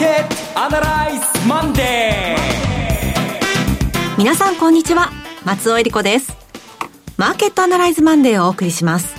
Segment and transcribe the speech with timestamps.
[0.00, 4.16] ケットアナライズマンデー。
[4.16, 5.10] 皆さんこんにちは。
[5.44, 6.34] 松尾英里子です。
[7.18, 9.14] マーケットアナライズマンデーをお送りします。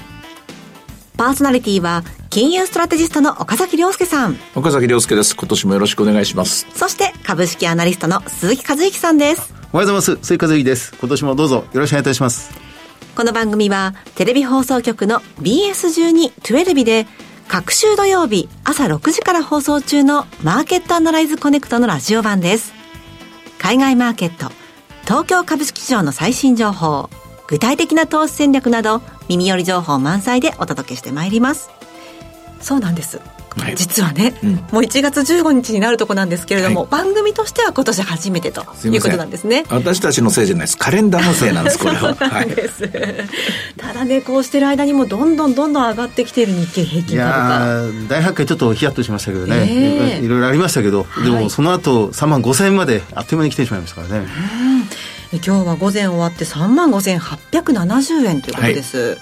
[1.18, 4.38] パーソナリティは金融ストラテジストの岡崎良介さん。
[4.56, 5.36] 岡崎良介です。
[5.36, 6.66] 今年もよろしくお願いします。
[6.74, 9.54] そして株式アナリストの鈴木一之さんです。
[9.72, 10.26] おはようございます。
[10.26, 10.96] 鈴木一之です。
[11.00, 12.50] 今年もどうぞよろしくお願いいたします。
[13.16, 17.06] この番組はテレビ放送局の BS12-12 で
[17.52, 22.72] 各週土曜日朝6時から放送中のマーケットアナライズコネクトのラジオ版です。
[23.60, 24.54] 海外マーケット、
[25.04, 27.10] 東京株式市場の最新情報、
[27.48, 31.70] 具体的な投資戦略など耳寄り情報満載でお届けしてまいります。
[32.62, 33.20] そうなんです。
[33.58, 39.66] はい、実はね、うん、もう1月15日になるとこなんですけれども、はい、番組としては今年初めてということなんですね。
[39.70, 40.78] 私たちのせいじゃないです。
[40.78, 42.16] カレンダーのせいなんですこれは。
[42.16, 42.48] はい、
[43.78, 50.20] ただねこうしてる間にもどんどんどんどん上がってきている日経平均株価大発会ちょっとヒヤッとしましたけどね、え。
[50.22, 54.28] ー、いろいろありましたけど、でもその後3万5000円まであっという間に来てしまいましたからね、
[55.34, 59.18] 今日は午前終わって3万5870円ということです、はい、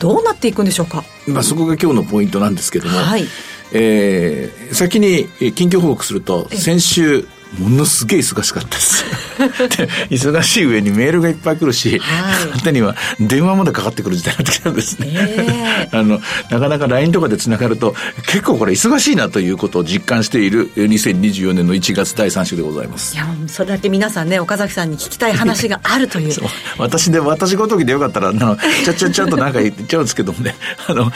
[0.00, 3.24] どうなっていくんでしょうか、まあ、そこが今日のポイントなんですけども、はい
[3.72, 7.26] えー、先に近況報告すると、先週、
[7.58, 9.04] ものすげえ忙しかったです。
[9.36, 17.94] で忙しい上にメールがいっぱい来るし、はい、手には電話までかかってくる時代になってきたんですね、えー、 あのなかなか LINE とかでつながると
[18.26, 23.14] 結構これ忙しいなということを実感している2024年の1月第3週でございます。
[23.14, 26.34] いやそれだけ皆さんね岡崎さんに聞きたい話があるという。
[26.78, 30.54] 私で私ごときでよかったらあのちゃちゃちゃっとなんか言っちゃうんですけどもね。
[30.88, 31.12] あの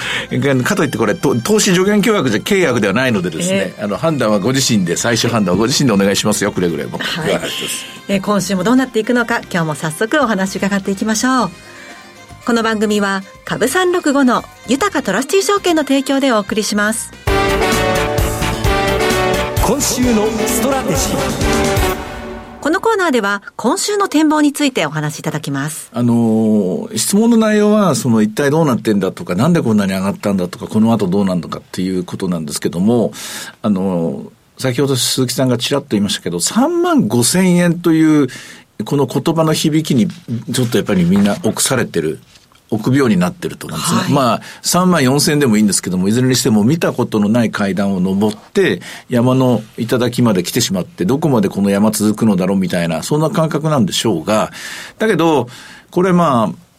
[0.64, 6.52] かといってこれ投資助言協約じゃ契約ではないのでですね、えー、あの判断はご自身で最終判断はご自身でお願いしますよ。
[6.52, 7.32] くれぐれも、はい、
[8.08, 11.50] えー、今週もどうなっていくのか今日も早速お話伺っていきましょう。
[12.46, 17.12] この番組は株365の豊トラスティ証券の提供でお送りします。
[19.66, 22.00] 今週のストラテジー。
[22.60, 25.90] このコーナーでは今週の展望についてお話しいただきます。
[25.94, 33.12] あの、質問の内容は、その一体どうなってんだとか、なんでこんなに上がったんだとか、この後どうなんのかっていうことなんですけども、
[33.62, 34.30] あの、
[34.60, 38.28] 先ほど鈴木さんがちらっと言いましたけど、3万5千円という、
[38.84, 40.08] この言葉の響きに、
[40.52, 42.20] ちょっとやっぱりみんな臆されてる
[42.70, 44.00] 臆病になってると思うんですね。
[44.02, 54.52] はい、まあ、3万4千でもいいんですけども、いずれにしても見たことのない階段を登って、山の頂まで来てしまって、どこまでこの山続くのだろうみたいな、そんな感覚なんでしょうが、
[54.98, 55.48] だけど、
[55.90, 56.70] これまあ、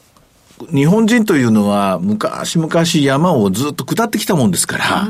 [0.71, 5.07] 日本人というのは昔々山をずっと下ってきたもんですから、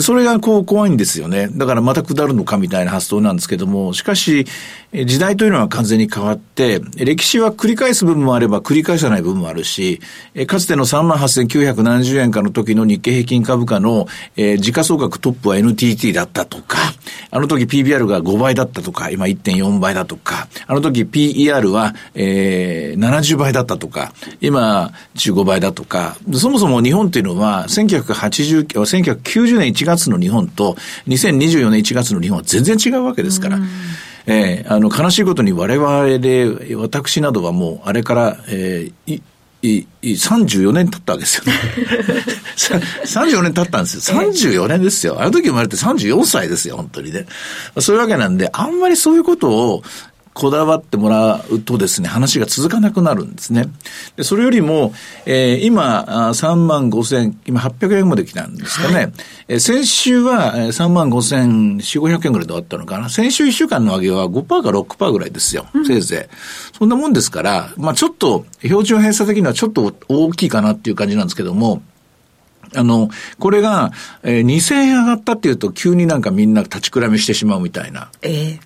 [0.00, 1.48] それがこう怖いんですよね。
[1.52, 4.46] だからまた下るのかみたいな発想なんですけども、しかし、
[4.92, 10.00] 時代というのは完全に変わって、歴史は繰り返す部分もあれば繰り返さない部分もあるし、
[10.46, 14.06] かつての38,970円かの時の日経平均株価の、
[14.58, 16.78] 時価総額トップは NTT だったとか、
[17.30, 30.74] あの時 PBR が5倍だったとか、今1.4倍だとか、あの時 PER は、えー、70倍だったとか、今15倍だとか、そもそも日本っていうのは1980、1990年1月の日本と
[31.06, 33.58] 2024年1月の日本は全然違うわけですから、
[34.26, 39.22] えー、あの、悲しいことに我々で、私などはもう、あれから、えー、い、
[39.62, 41.52] い、34年経ったわけですよね。
[42.56, 44.20] 34年経ったんですよ。
[44.20, 45.20] 34年ですよ。
[45.20, 47.26] あの時生まれて34歳ですよ、本当にね。
[47.80, 49.82] そういうわけなんで、あんまりそういうことを、
[50.38, 53.64] こだわってもらうとですね、話が続かなくなるんですね。
[54.16, 54.94] でそれよりも、
[55.26, 58.94] えー、今、3万5千、今800円まで来たんですかね。
[58.94, 59.12] はい、
[59.48, 63.08] えー、先週は3万5千4、500円ぐらいで終わったのかな。
[63.08, 65.66] 先週1週間の上げは5%か6%ぐらいですよ。
[65.84, 66.36] せいぜい。
[66.78, 71.82] そんなもんですから、まあちょっと、標準偏差的にはちょっと大きいかなっていう感じなんですけども、
[72.74, 73.08] あの、
[73.38, 73.92] これが、
[74.22, 78.10] えー、2000円上がったっていうと、急になんかみんな立ちくらみしてしまうみたいな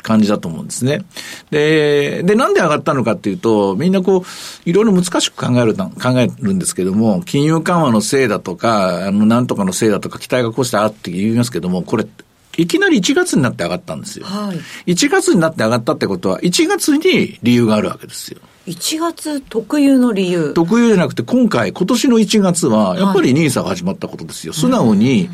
[0.02, 1.04] 感じだと思うんですね。
[1.52, 12.06] えー、で、で、なんで上がったのかっていうと、みんなこう、いろいろ難しく考える、考えるんですけども、金融緩和のせいだとか、あの、なんとかのせいだとか、期待がこうしてあって言いますけども、これ、
[12.56, 14.26] いきなり1月になって上がったんですよ。
[14.26, 14.52] は
[14.86, 18.40] い、1月になって上がったってことは、1月に理由があるわけですよ。
[18.66, 24.52] 1月特有の理由特有じゃなくて、今回、今年の1月は、やっぱり NISA が始まったことですよ。
[24.52, 25.28] 素直に、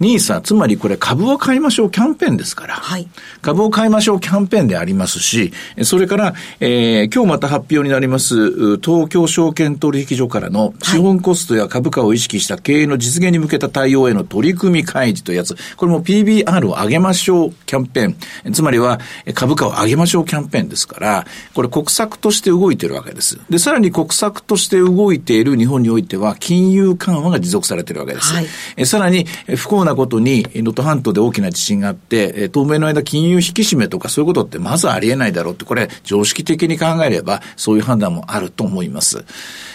[0.00, 3.06] ニーサ、つまりこれ株を買いましょうキャンペーンですから、はい、
[3.42, 19.00] 株を買いましょうキャンペーンでありますし、それから、えー、今日また発表になります、東京証券取引所からの資本コストや株価を意識した経営の実現に向けた対応への取り組み開示というやつ、これも PBR を上げましょうキャンペーン、つまりは
[19.34, 23.40] 株価を上げましょうキャンペーンですから、これ国策として動動いてるわけです。
[23.50, 28.32] で、さらに国策として動いている日本においては、金融緩和が持続されているわけです。
[28.32, 28.46] はい、
[28.76, 29.26] えさらに、
[29.56, 39.24] 不幸なことに、能登半島で大きな地震があって、当面の間金融引き締めとかそういうことってまずありえないだろうって、これ常識的に考えれば、そういう判断もあると思います。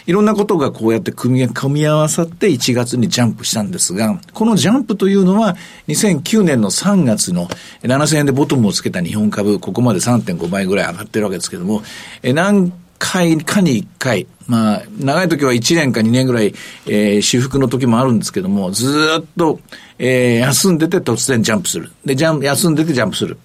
[0.05, 5.57] いろんなことがこうやって組み組み合わさって1月にジャンプしたんですが、このジャンプというのは
[5.87, 7.47] 2009年の3月の
[7.81, 11.81] 7000円でボトムをつけた日本株、ここまで3.5倍ぐらい上がってるわけですけども、
[12.21, 12.71] え何
[13.11, 16.53] 回かに1回、まあ、長い時は1年か2年ぐらい、
[16.87, 19.59] えー、私服の時もあるんですけども、ずっと、
[19.99, 21.91] えー、休んでて突然ジャンプする。
[22.03, 23.37] で、ジャン、休んでてジャンプする。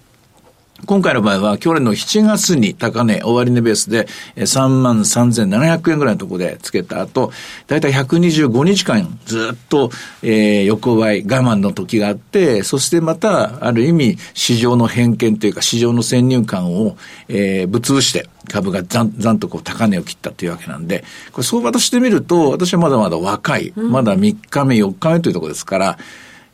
[0.85, 7.31] 今回の場合は、去年の7月に高値、終値ベースで3万3700円ぐらいのところでつけた後、
[7.67, 9.91] だいたい125日間ずっと、
[10.23, 25.97] え、横ばい、我慢の時があって、そしてまた、ある意味、市場の偏見というか、市場の先入観を、え、ぶつぶして、株がざん、ざんとこう高値を切ったというわけなんで、これ相場としてみると、私はまだまだ若い、まだ3日目、4日目というところですから、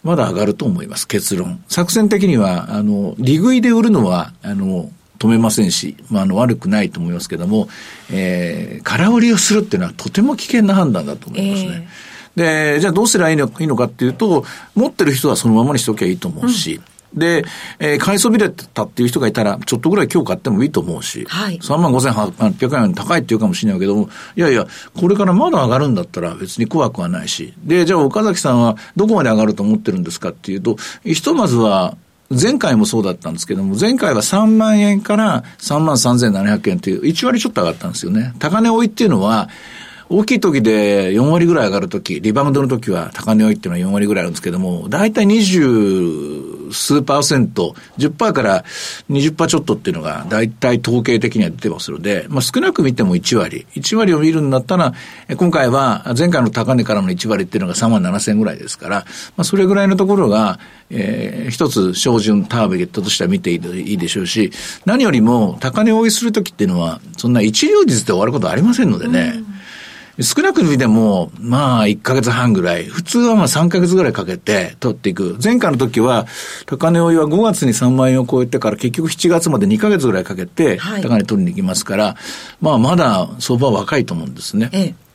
[0.03, 1.63] まだ上がると思います、結論。
[1.67, 4.89] 作戦的には、あの、利食いで売るのは、あの、
[5.19, 7.67] 止めませんし、まあ、あの、悪くないと思いますけども、
[8.11, 11.87] えー、空売りをするっていうのはとても危険な判断だと思いますね。
[12.37, 14.45] えー、で、じゃあどうすればいいのいいのかっていうと、
[14.75, 16.83] 持ってる人はそのままにしときゃいいと思うし、うん
[17.13, 17.45] で、
[17.79, 24.67] えー、買いそびれたっていう人がいたら、ちょっとぐらい今日買ってもいいと思うし、はい、3万5800円高いって言うかもしれないけども、いやいや、
[24.99, 31.97] これからまだ上がるんだったら別に怖くはないし、で、じゃあ岡崎さんはどこまで上がると思ってるんですかっていうと、ひとまずは、
[32.29, 38.33] 前回もそうだったんですけども、前回は3万円から3万3700円という1割ちょっと上がったんですよね。
[38.37, 39.47] 高値追いっていうのは、
[40.09, 48.63] 大きい時で4割ぐらい上がる時、リバウンドの時は高値追いっていうのは4割ぐらいあるんですけども、だいたい20数パーセント、10%から
[49.09, 53.65] 20%ちょっとっていうのが、だいたい統計的には出てますので、まあ少なく見ても1割。
[53.75, 54.93] 1割を見るんだったら、
[55.35, 59.05] 今回は前回の高値からの1割っていうのが3万7千ぐらいですから、
[59.35, 60.59] まあそれぐらいのところが、
[60.89, 64.51] えー、一つ標準ターゲットとしては見ていいでしょうし、
[64.85, 69.57] 何よりも高値を追いするときっていうのは、そんな一両日で終わることはありませんのでね、うん
[70.19, 72.85] 少なく見ても、まあ、1ヶ月半ぐらい。
[72.85, 75.37] 普通はまあ3ヶ月ぐらいかけて取っていく。
[75.43, 76.25] 前回の時は、
[76.65, 82.15] 高値追いは5月に3万円を超えてから結局7月まで2ヶ月ぐらいかけて、高値取りに行きますから、はい、
[82.61, 84.69] まあ、まだ相場は若いと思うんですね。
[84.73, 85.07] ええ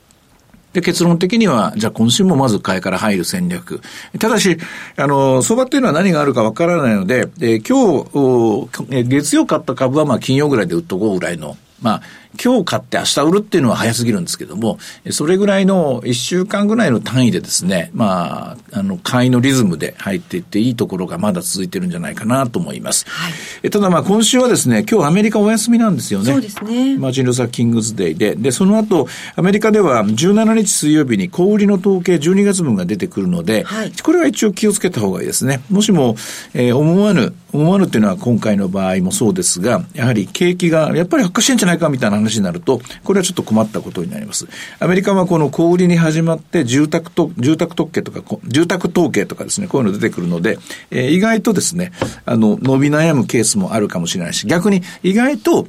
[0.73, 3.83] で、結論的には、じゃあ今週もまず買いから入る戦略。
[4.19, 4.57] ただし、
[4.97, 12.03] あの、相場っていうのは何があるかわからないので、え今日、月曜買った株はまあ金曜ぐらいで売っとこうぐらいの、まあ、
[12.43, 14.79] 今日買って明日売るっていうのは早すぎるんですけども、
[15.11, 23.07] それぐらいの1週間ぐらいの単位でですね、まあ、あの、買いのリズムで入っていっていいところがまだ続いてるんじゃないかなと思います。
[23.09, 23.31] は
[23.63, 26.27] い、ただまあ今週はですね、今日アメリカお休みなんですよね。
[26.27, 26.97] そうですね。
[26.99, 28.35] マーチン・ルーサー・キングズ・デイで。
[28.35, 35.63] で、その後、アメリカでは17日水曜日に小売りの統計12月分が出てくるので、はい、これは一応気をつけた方がいいですね。
[35.71, 36.17] もしも、
[36.55, 44.47] えー、思わぬ、思わぬっていうのは今回の場合もそうですが、やはり景気がやっぱり悪化してんじゃないかみたいな話になると、これはちょっと困ったことになります。
[44.79, 50.59] アメリカはこの小売りに始まって住宅と、住宅特計とか、住宅統計とかですね、こういうの出てくるので、
[50.91, 51.93] えー、意外とですね、
[52.25, 55.67] あの、伸び悩むケースもあるかもしれないし、逆に意外と、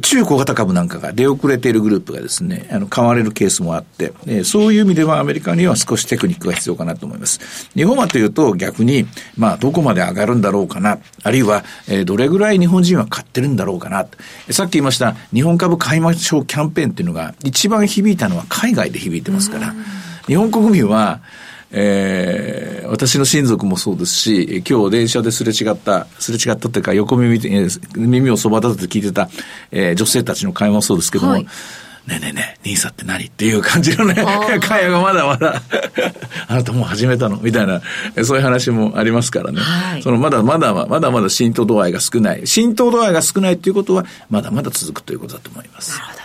[0.00, 7.70] 中小型株なんかが出遅れているグループがですね、あの、買われるケースもあって、えー、そういう意味ではアメリカには少しテクニックが必要かなと思います。
[7.74, 14.06] 日本はというと逆に、まあ、どこまで上がるんだろうかな、あるいは、えー、どれぐらい日本人は買ってるんだろうかな。
[14.50, 19.74] さっき言いました、日本株買いましょうキャンペーンっていうのが、一番響いたのは海外で響いてますから、
[20.26, 21.20] 日本国民は、
[21.76, 27.40] えー、私の親族もそうですし、今日電車ですれ違った、すれ違ったというか、横耳、
[27.96, 29.28] 耳をそば立てて聞いてた、
[29.72, 31.48] えー、女性たちの会話もそうですけども、はい、ね
[32.08, 33.24] えねえねえ、ニーサって何？
[33.24, 34.14] っていう感じのね、
[34.60, 35.62] 会話がまだまだ
[36.46, 37.38] あなたもう始めたの？
[37.38, 37.80] みたいな、
[38.22, 39.60] そういう話もありますからね。
[39.60, 42.46] はい、そのまだまだ、まだまだ浸透度合いが少ない。
[42.46, 45.98] 浸透度合いが少ないっていうことは、まだまだ続くということだと思います。
[45.98, 46.23] なるほど。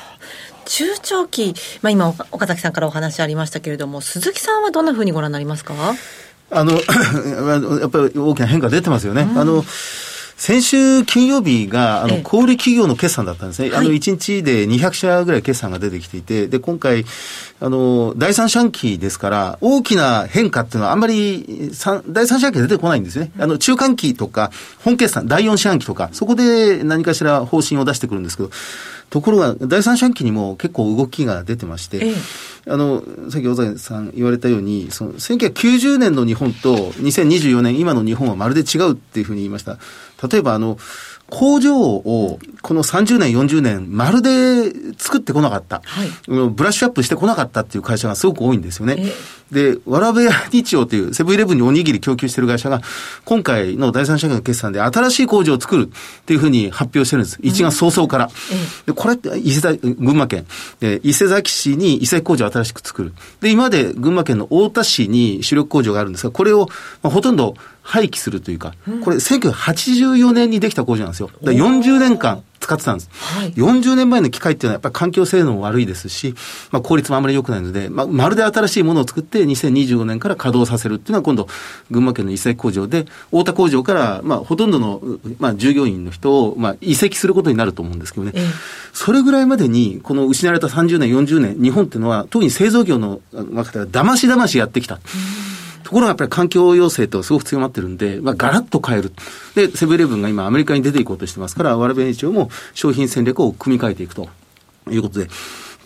[0.69, 5.73] 中長期、まあ、今、岡崎さんからお話ありましたけれども、鈴木さんはどんなふうにご覧になりますか？
[6.51, 6.73] あの、
[7.81, 9.23] やっぱり大きな変化出てますよね。
[9.23, 9.63] うん、あの、
[10.37, 13.71] 先週金曜日が、あの、小売企業の決算だったんですね。
[13.73, 17.03] あの、1日で200社ぐらい決算が出てきていて、で、今回、
[17.59, 21.71] あの、第三四半期ですから、大きな変化っていうのはあんまり、
[22.07, 23.31] 第三四半期出てこないんですね。
[23.37, 24.49] あの、中間期とか、
[24.85, 28.49] 本決算、第四四半期とか、そこで何かしら方針を出してくるんですけど、
[29.09, 32.13] ところが、第三四半期にも結構動きが出てまして、ええ、
[32.67, 39.77] あの、さっき小崎さん言われたように、その1990年の日本と2024年、今の日本はまるで違うっていうふうに言いました。
[40.27, 40.77] 例えばあの、
[41.29, 48.97] 工場をこの30年、40年、まるで作ってこなかった、はい、ブラッシュアップしてこなかったっていう会社がすごく多いんですよね。
[49.51, 52.81] で、わらべや日曜というセブンイレブンにおにぎり供給してる会社が、
[53.25, 57.39] 今回の第三者の決算で新しい工場を作るっていうふうに発表してるんです。
[57.41, 58.29] 1月早々から。
[58.85, 60.45] で、これって伊勢崎、群馬県、
[61.03, 63.13] 伊勢崎市に伊勢工場を新しく作る。
[63.41, 66.67] で、今まで群馬県の太田市に主力工場があるんですが、これを、
[67.01, 67.55] まあ、ほとんど
[67.89, 71.31] 廃棄するというか、これ1984年にできた工場なんですよ。
[71.41, 73.09] だ40年間使ってたんです。
[73.11, 76.35] はい、40年前の機械っていうのはやっぱり環境性能も悪いですし、
[76.69, 81.47] まあ効率もあまり良くないので、まあまるで新しいものを作って2025年から稼働させるっていうのは今度、
[81.89, 85.01] 群馬県の移籍工場で、太田工場からまあほとんどの、
[85.39, 88.33] まあ、従業員の人をまあ移籍することになると思うんですけどね。
[88.35, 88.45] え
[88.93, 94.95] それぐらいまでに、この失われた30年、40年、日本っていうのは、特に製造業の中では騙し騙しやってきた。
[94.95, 95.48] うん
[95.89, 99.11] ところがやっぱり環境要請とすごく強まってるんで、まあ、ガラッと変える。
[99.55, 104.29] で、セブンイレブンが今アメリカに出ていこうとしてますから、我々日常も商品戦略を組み替えていくと
[104.91, 105.29] いうことで、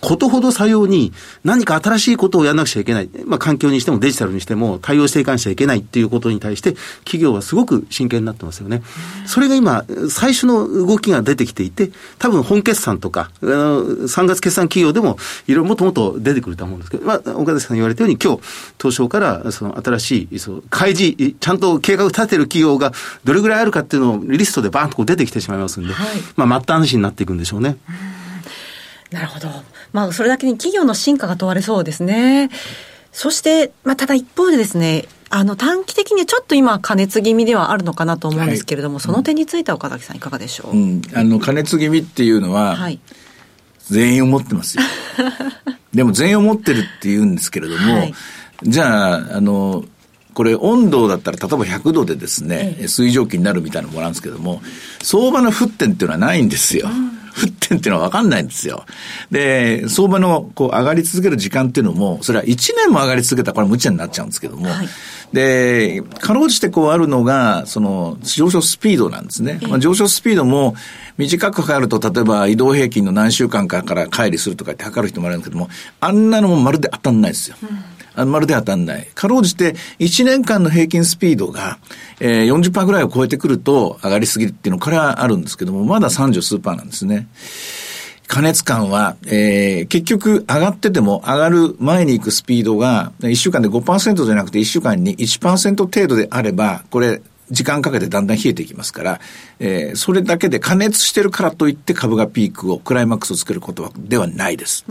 [0.04, 1.14] ことほどさように
[1.46, 3.10] 何か新しいことをやらなくちゃいけない。
[3.26, 6.74] まあ、環境にしてもデジタルにしても対応していかなくちゃいけないっていうことに対して
[7.06, 8.84] 企業はすごく真剣になってますよね。
[9.26, 15.18] それが今、最初の動きが出てきていて、多分本決算とか、あの、3月決算企業でも
[15.48, 18.42] いろいろもっともっと出てくると思うんですけど、まあ、岡田さん言われたように今日、
[18.78, 22.92] 東証からその新しい、その開示、ちゃんと計画を立てる企業が
[23.24, 27.78] どれぐらいあるかっていうのをリストでバーンとこう出てきてしまいますんで、はい、まあ、末端話になっていくんでしょうね。
[29.14, 29.48] なるほど。
[29.94, 32.50] まあ、それだけに企業の進化が問われそうですね。
[33.12, 43.00] そして、まあ、ただ一方でですね、あの、短期的にちょっと今、加熱気味ではあるのかなと思うんですけれども、はい、その点については岡崎さんいかがでしょう、うん、あの、加熱気味っていうのは、はい、
[43.88, 44.84] 全員思ってますよ。
[45.94, 48.14] でも全員思ってるって言うんですけれども、はい、
[48.64, 49.86] じゃあ、あの、
[50.34, 54.64] これ温度だったら例えば100度でですね、ええ、水蒸気になるみたいなものなんですけども、
[55.04, 56.90] 相場の沸点っていうのはないんですよ。
[56.92, 58.86] うん沸点っていうのは分かんないんですよ。
[59.32, 64.88] で、相場のこう上がり続ける時間っていうのも、それは1年も上がり続けたらこれ無茶になっちゃうんですけども、はい、
[65.34, 69.60] で、かろうじてこうあるのが、その上昇スピードなんですね。
[69.68, 70.76] まあ、上昇スピードも
[71.18, 77.58] 短く測ると、例えば移動平均の何週間かから乖離するとかって測る人もあるんですけども、あんなのもまるで当たんないですよ。
[77.64, 79.08] うんあのまるで当たんない。
[79.14, 81.80] かろうじて1年間の平均スピードが、
[82.20, 87.28] えー、40%ぐらいを超えてくると上がりすぎるっていうの、これはあるんですけども、まだ30数パーなんですね。
[88.28, 99.20] 加熱感は、えー、結局上がってても上がる前に行くスピードが1週間で5%じゃなくて1週間に1%程度であれば、これ時間かけてだんだん冷えていきますから、
[99.60, 104.86] えー、それだけで加熱してるからといって株がピークを、クライマックスをつけることはではないです。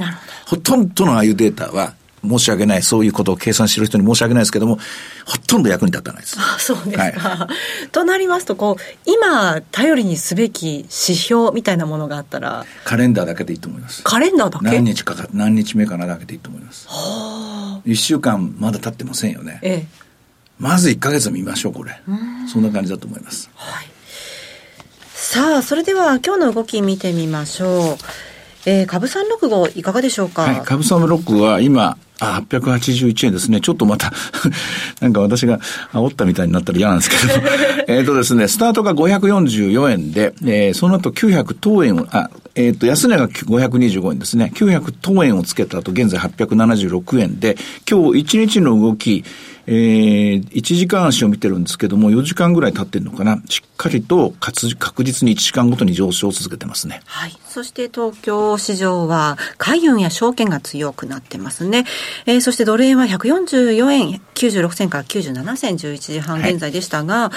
[0.46, 4.78] ほとんどのああいうデータは申し訳ない、そういうことを計算してる人に申し訳ないですけども、
[5.26, 6.36] ほとんど役に立たないです。
[6.38, 7.02] あそうですか。
[7.02, 12.64] はい、となりますと、こう、今、頼りにすべき指標みたいなものがあったら。
[12.84, 14.02] カレンダーだけでいいと思います。
[14.04, 14.64] カレンダーだけ？
[14.66, 16.86] 何日かか、何日目かなだけでいいと思います。
[16.88, 17.88] はあ。
[17.88, 19.58] 1週間まだ経ってませんよね。
[19.62, 19.86] ええ。
[20.58, 22.00] まず1か月見ましょう、これ。
[22.52, 23.50] そんな感じだと思います。
[23.56, 23.86] はい。
[25.12, 27.96] さあ、それでは今日の動き見てみましょう。
[28.64, 30.42] えー、株三六五いかがでしょうか？
[30.42, 33.60] はい、株三六は今、あ、881円ですね。
[33.60, 34.12] ちょっとまた
[35.00, 35.58] なんか私が
[35.92, 37.32] 煽ったみたいになったら嫌なんですけど
[37.88, 44.52] えっとですね、スタートが544円で、えー、その後900等円を、あ、えっ、ー、と、安値が525円ですね。
[44.54, 47.56] 900等円をつけた後、現在876円で、
[47.90, 49.24] 今日1日の動き、
[49.66, 53.40] えー、1時間足を見てるんですけども、4時間ぐらい経ってるのかな。
[53.48, 57.00] しっかりと確実に1時間ごとに上昇を続けてますね。
[57.06, 57.38] はい。
[57.48, 61.84] そして東京市場は、海運や証券が強くなってますね。
[62.26, 67.30] えー、そしてドル円は144円96銭から97銭11時半現在でしたが、はい、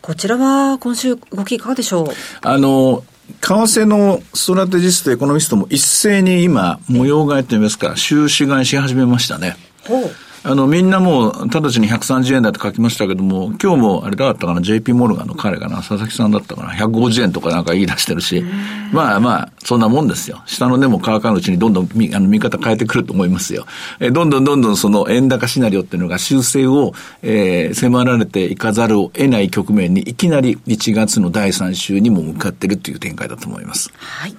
[0.00, 2.06] こちらは今週動きいかがでしょう？
[2.42, 3.04] あの、
[3.40, 9.56] 為替のストラテジスト、エコノミストも一斉に今、模様替えといいますか、収支買いし始めましたね。
[9.86, 10.10] ほう。
[10.42, 18.42] あの、みんなもう、直ちに130円だと書きましたけども、今日もあれだったかな、JP モルガンの彼かな、佐々木さんだったかな、150円とかなんか言い出してるし、
[18.90, 20.42] まあまあ、そんなもんですよ。
[20.46, 23.66] 下の根も乾かぬうちにどんどん見あの見方変えてくると思いますよ。
[24.00, 33.92] えどんどんどんどんその円高シナリオっていうのが修正を、えー、迫られていかざるを得ない局面にいきなり1月の第3週にも向かってるという展開だと思います。
[33.98, 34.34] はい。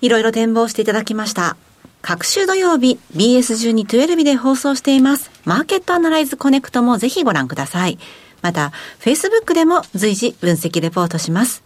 [0.00, 1.56] いろいろ展望していただきました。
[2.00, 5.30] 各週土曜日 BS1212 で放送しています。
[5.44, 7.98] マーケットアナライズコネクトもぜひご覧ください。
[8.40, 11.62] また、Facebook でも随時分析レポートします。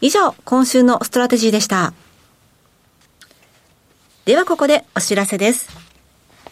[0.00, 1.92] 以上、今週のストラテジーでした。
[4.24, 5.68] ではここでお知らせです。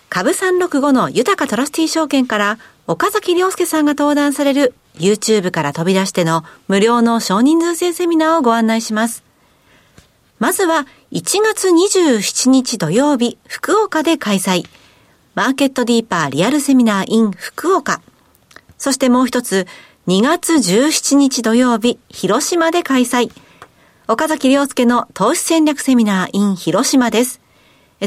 [0.08, 9.22] 株365の豊トラスティ証券から岡崎良介さんが登壇される YouTube から飛び出しての無料の少人数制セミナーをご案内します。
[10.40, 14.64] まずは1月27日土曜日、福岡で開催。
[15.34, 18.00] マーケットディーパーリアルセミナー in 福岡。
[18.78, 19.66] そしてもう一つ、
[20.06, 23.32] 2月17日土曜日、広島で開催。
[24.06, 27.40] 岡崎良介の投資戦略セミナー in 広島です。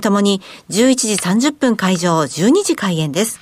[0.02, 3.42] ともに11時30分会場、12時開演です。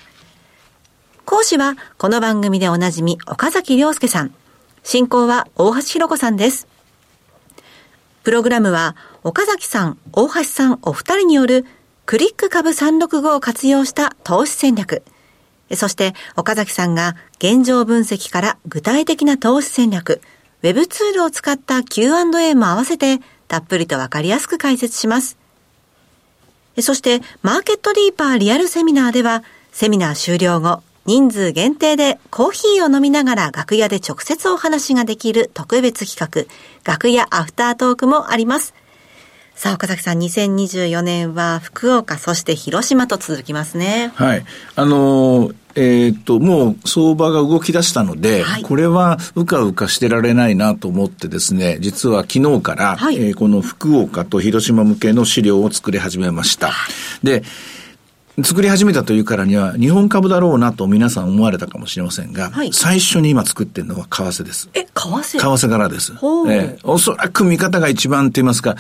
[1.24, 4.34] 講師はこの番組でおなじみ岡崎良介さん。
[4.82, 6.71] 進行は大橋弘子さんです。
[8.24, 11.66] プログラムは岡崎さん、大橋さんお二人による
[12.06, 15.04] クリック株365を活用した投資戦略。
[15.74, 20.22] そして岡崎さんが現状分析から具体的な投資戦略、
[20.62, 25.38] ウェブツールを使った Q&A も合わせてたっぷりとわかりやすく解説します。
[26.80, 36.54] そして、マーケットリーパーリアルセミナーでは、セミナー終了後、人数限定でコーヒーを飲みながら楽屋で直接お話ができる特別企画、
[36.92, 38.76] 楽屋アフタートークもあります。
[39.56, 44.12] さあ、岡崎さん、2024年は福岡、そして広島と続きますね。
[44.16, 44.46] はい。
[44.76, 56.72] あのー、えー、っと、もう相場が動き出したので、はい、これはうかうかしてられないなと思ってですね、実は昨日から、はい、えー、この福岡と広島向けの資料を作り始めました。
[57.24, 57.44] で、
[58.44, 64.70] 作り始めたというからには、日本株だろうなと皆さん思われたかもしれませんが、はい、最初に今作ってるのは為替です。
[64.74, 65.40] え、為替？
[65.40, 66.14] 為替からです。
[66.14, 68.76] えー、おそらく見方が一番と言いますか、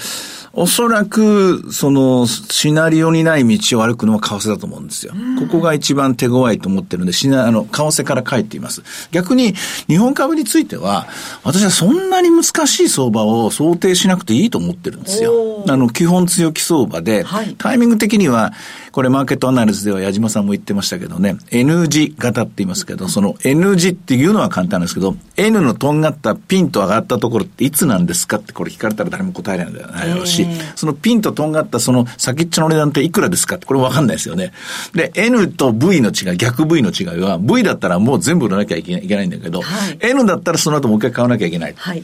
[0.53, 5.13] おそらく、その、シナリオにない道を歩くのは為替だと思うんですよ。
[5.39, 8.84] ここが一番手強いと思ってるんで、シナ、あの、為替から書いています。
[9.12, 9.53] 逆に、
[9.88, 11.08] 日本株については、
[11.43, 15.63] 私はそんなに難しい相場を想定しなくていいと思ってるんですよ。
[15.67, 18.51] あの、基本強気相場で、はい、タイミング的には、
[18.91, 33.55] これマーケットアナリスでは矢島さんも言ってましたけどね、N 字型って言いますけど、その N 字っていうのは簡単ですけど、N のとんがったピンと上がったところっていつなんですかってこれ聞かれたら誰も答えないんだよないし、そのピンととんがったその先っちょの値段っていくらですか？
[33.55, 34.53] ってこれわかんないですよね。
[34.93, 41.73] で、N と V の違い、逆 V の違いは、V だったらもう全部売らなきゃいけないんだけど、はい、N だったらその後もう一回買わなきゃいけない。
[41.77, 42.04] はい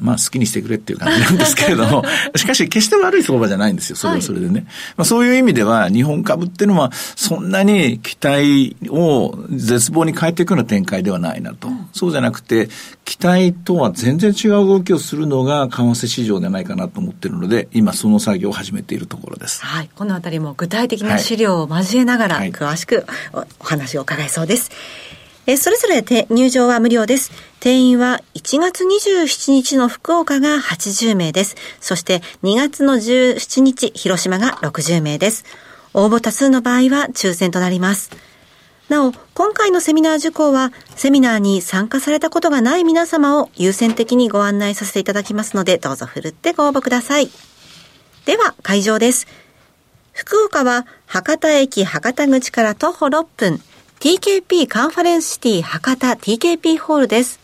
[0.00, 2.04] まあ好きにしてくれっていう感じなんですけれども、
[2.36, 4.52] しかし決して悪い相場じゃないんですよ、それはそれでね。
[4.52, 11.68] はい、まあそういう意味では、日本株っていうのは、そんなに期待を絶望に変えていくような展開ではないなと。
[11.68, 12.68] うん、そうじゃなくて、
[13.04, 19.64] 期待とは全然違う動きをするのが為替市場ではないかなと思っているので、今その作業を始めているところです。
[19.64, 19.90] はい。
[19.94, 23.06] このあたりも具体的な資料を交えながら、詳しく
[23.60, 24.70] お話を伺いそうです。
[25.46, 27.30] えそれぞれ入場は無料です。
[27.60, 31.54] 定員は1月27日の福岡が80名です。
[31.80, 35.44] そして2月の17日、広島が60名です。
[35.94, 38.10] 応募多数の場合は抽選となります。
[38.88, 47.30] なお、今回のセミナー受講は、セミナーに参加されたことがない皆様を優先的にご案内させていただきますので、どうぞふるってご応募ください。
[48.24, 49.26] では、会場です。
[50.12, 53.60] 福岡は、博多駅博多口から徒歩6分、
[54.00, 57.40] TKP カンファレンスシティ博多 TKP ホールです。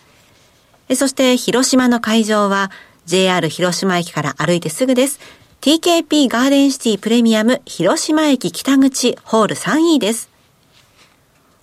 [0.95, 2.71] そして広島の会場は
[3.07, 5.19] JR 広島駅から歩いてすぐです。
[5.63, 10.29] TKP ガーデンシティプレミアム広島駅北口ホール 3E です。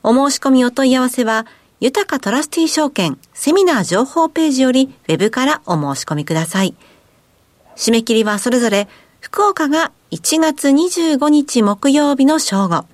[0.02, 1.45] お申し込みお問い合わせは、
[1.80, 6.73] 豊かトラスティ証券セミナー情報ページよりウェブからお申し込みください。
[7.75, 8.88] 締め切りはそれぞれ、
[9.19, 12.86] 福岡が1月25日木曜日の正午。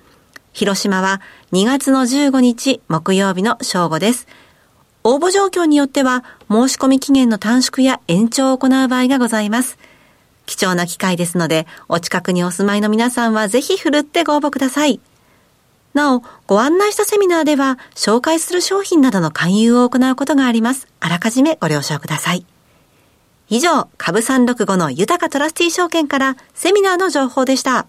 [0.56, 1.20] 広島は
[1.52, 4.26] 2月の15日木曜日の正午です。
[5.04, 9.76] 応募状況によっては申し込み期限の短縮や延長を行う場合がございます。
[10.46, 14.98] 貴重な機会ですので、お近くにお住まいの皆さんはぜひ振るってご応募ください。
[15.92, 20.88] なお、ご案内したセミナーでは、紹介する商品などの勧誘を行うことがあります。
[21.00, 22.46] あらかじめご了承ください。
[23.50, 27.86] 以上、株365の豊かトラスティ証券からセミナーの情報でした。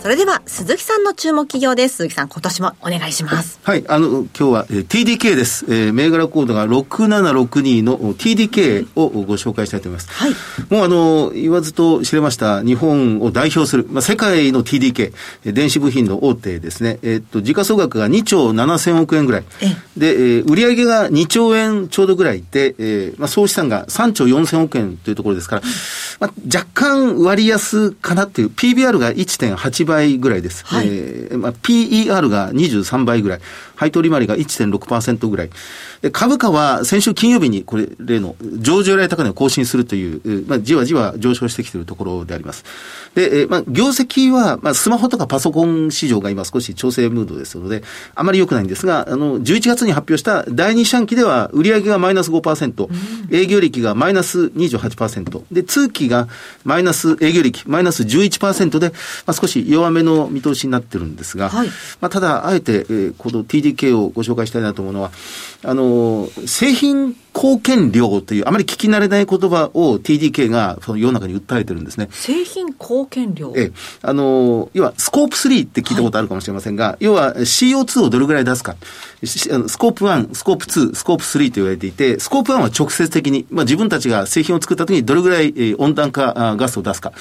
[0.00, 1.98] それでは、鈴木さんの注目企業です。
[1.98, 3.60] 鈴木さん、今年もお願いします。
[3.62, 5.66] はい、あの、今日は、えー、TDK です。
[5.68, 10.10] えー、銘柄コードが6762の TDK をご紹介したいと思います。
[10.10, 10.32] はい。
[10.70, 15.12] もうあの、言わずと知れました、日本を代表する、まあ、世界の TDK、
[15.44, 16.98] 電子部品の大手ですね。
[17.02, 19.44] えー、っと、時価総額が2兆7000億円ぐらい。
[19.98, 25.62] で、えー、売上が2兆円ちょうどぐらいで、えー、まあ、総資産が3兆4000億円というところですから、
[26.20, 30.64] まあ、若干割安かなっていう、PBR が1.8倍ぐらいです。
[30.66, 33.40] はい、えー、まあ、PER が23倍ぐらい。
[33.80, 35.50] 配当利回りが1.6%ぐらい。
[36.02, 42.64] で、株価は先週金曜日にこれ、例の上場来高値を更新するという、まあ、じわじわ上昇してきているところであります。
[43.14, 47.82] で、えまあ、業績は、まあ、スマホとかパソコン市場が今少し調整ムードですので、
[48.14, 52.90] あまり良くないんですが、あの、11月に発表した第2四半期では、売上がマイナス5%、う
[53.32, 56.28] ん、営業利がマイナス28%、で、通期が
[56.64, 58.94] マイナス、営業利マイナス11%で、ま
[59.28, 61.68] あ、少し弱めの見通しになってるんですが、はい、
[62.00, 65.10] まあ、ただ、あえて、えー、この TDK をご紹介したいなと思うのは、
[65.64, 72.08] あの、製品貢献量という、あまり聞き慣れない言葉を TDK がその世の中に訴えてるんですね。
[72.10, 73.72] 製品貢献量ええ。
[74.02, 78.76] あの、要はスコープ3って聞いたことあるかもしれませんが、はい、要は CO2 をどれぐらい出すか。
[79.24, 87.12] スコープ1、スコープ2、スコープ3と言われていて、スコープ1は直接的に、まあ自分たちが製品を作った時にどれぐらい温暖化ガスを出すか。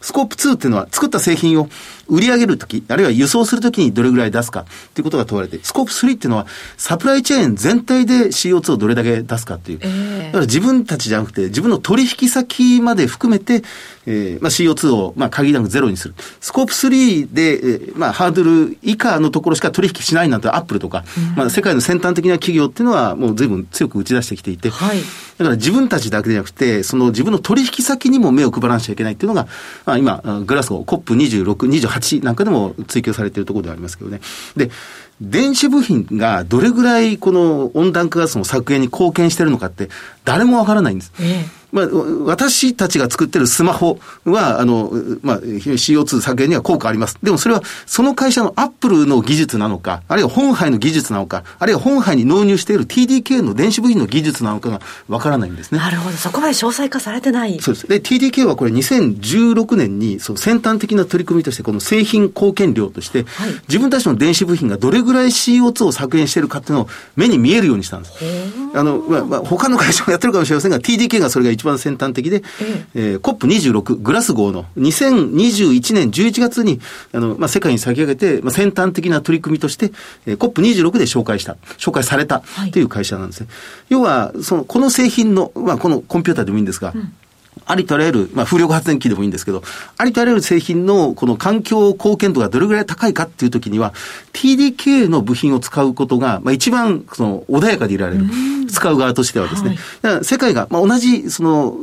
[0.00, 1.68] スコープ2っていうのは作った製品を
[2.08, 9.78] 売り上げるとき、あるいは輸送するときにどれぐらい出すかっていうことが問われて、スコープ3っていうのはサプライチェーン全体で CO2 をどれだけ出すかっていう。
[9.82, 13.62] えー、だから自分たちじゃなくて、自分の取引先まで含めて、
[14.06, 16.14] えー、まあ CO2 を、まあ限りなくゼロにする。
[16.40, 24.98] スコープ3で、えー、まあハードル以下のところしか取引しないなんてアップルとか、うん、まあ世界の先端的な企業っていうのはもう随分強く打ち出してきていて、はい、
[25.38, 29.48] だから自分たちだけでなくて、その自分の取引先にも目を配らなきゃいけないっていうのが、
[29.84, 34.20] まあ今、グラスゴー COP26、28なんかでも追求されているところではありますけどね。
[34.56, 34.70] で、
[35.20, 39.88] 電子部品がどれぐらいこの温暖化ガスの削減に貢献してるのかって
[40.24, 41.12] 誰もわからないんです。
[41.20, 41.86] ええまあ、
[42.24, 44.90] 私たちが作ってるスマホは、あの、
[45.22, 47.18] まあ、CO2 削減には効果あります。
[47.22, 55.78] でもそれは、その会社のアップルの技術なのか、あるいは本杯の技術なのか、あるいは本杯に納入している TDK の電子部品の技術なのかがわからないんですね。
[55.78, 56.16] なるほど。
[56.16, 57.58] そこまで詳細化されてない。
[57.60, 57.88] そうです。
[57.88, 68.14] で、TDK はこれ2016年に、その先端的な取り組みとして、この製品貢献量として、はい、自分たちの電子部品がどれぐらい CO2 を削減しているかっていうのを目に見えるようにしたんです。
[68.74, 76.80] あの、まあ、まあ、他の会社もやってるかもしれませんが、TDK がそれが一番先端的で、ええー、COP26 グラスゴーの2021年11月に、
[77.12, 79.90] あの、まあ、世界に先駆けて、まあ、先端的な取り組みとして、
[80.26, 82.42] えー、COP26 で紹介した、紹介された
[82.72, 83.48] という会社なんですね。
[83.48, 83.56] はい、
[83.90, 87.12] 要は、その、この製品の、まあ、このコンピューターでもいいんですが、うん
[87.64, 89.62] ありとあらゆる、まあ、風力発電機でもいいんですけど、
[89.96, 93.94] ありとあらゆる製品のこの環境貢献度がどれぐらい高いかっていうときには、
[94.32, 98.26] TDK の部品を使うことが、まあ、一番その穏やかでいられる。
[98.66, 99.78] 使う側としてはですね。
[100.02, 101.76] はい、世界が、まあ、同じその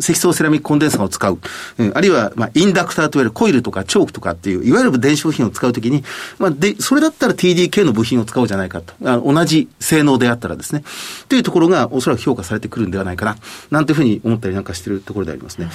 [0.00, 1.38] 積層セラミックコンデンサーを使う、
[1.78, 6.04] うん、あるいは、まあ、インダクターといわれるコイルとかチョークとかっていう、いわゆる電子部品を使うときに、
[6.38, 8.94] まあ、で、それだったら TDK の部品を使おうじゃないかと。
[9.04, 10.84] あ同じ性能であったらですね。
[11.28, 13.36] というところがおそらく評価されてくるんではないかな。
[13.70, 15.70] なんていうふうに思ったりなんかしているところでありますね。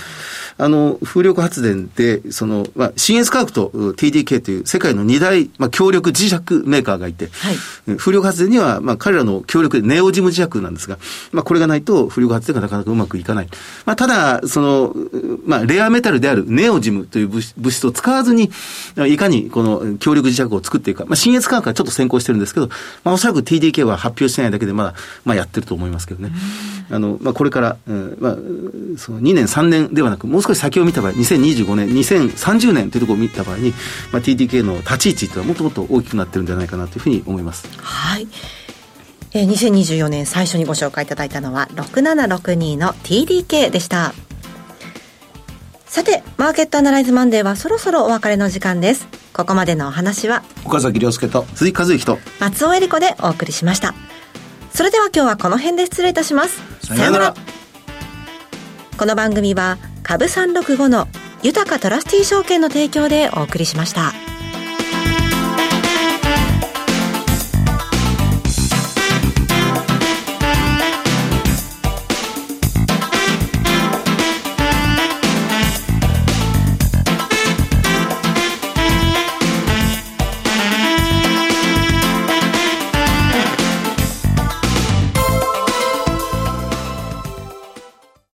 [0.57, 7.51] あの、風力発電で、その、まあ、新越科学と TDK という世界の二大、まあ、協力磁石メーカーがいて、は
[7.93, 10.97] い、風力発電には、まあ、彼らの協力でネオジム磁石なんですが、
[11.31, 13.47] まあ、これがないと風力発電がなかなかうまくいかない。
[13.85, 14.95] まあ、ただ、その、
[15.45, 18.51] まあ、レアメタルであるネオジムという物質を使わずに、
[19.07, 22.69] いかにこの協力磁石を作っていくか、まあ、新越科学はちょっと先行してるんですけど、
[23.03, 24.93] まあ、おそらく TDK は発表してないだけでまだ、
[25.25, 26.31] まあ、やってると思いますけどね。
[26.89, 28.37] あの、まあ、これから、うん、まあ、
[28.97, 33.73] その2年、3年ではなく、もう少し先を見た場合、2025年、2030年というところを見た場合に、
[34.11, 37.67] まあ、TDK の立ち位置というのはもっともっと大きくなってるんじゃないかなというふうに思います。
[37.77, 38.27] はい。
[39.33, 44.13] えー、2024年最初にご紹介いただいたのは6762の TDK でした。
[45.85, 49.07] さてマーケットアナライズマンデーはそろそろお別れの時間です。
[49.33, 53.93] ここまでのお話は岡崎亮介と鈴木和之と松尾恵理子でお送りしました。
[54.71, 56.61] それでは今日はこの辺で失礼いたします。
[56.85, 57.35] さようなら。
[58.97, 61.07] この番組は株365の
[61.41, 64.13] 豊かトラスティー証券の提供でお送りしました。